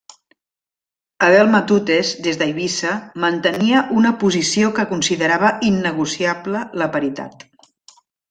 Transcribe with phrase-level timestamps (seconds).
[1.25, 2.93] Abel Matutes, des d'Eivissa,
[3.25, 7.47] mantenia una posició que considerava innegociable la paritat.